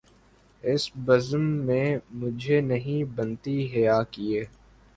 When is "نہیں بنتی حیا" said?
2.61-4.01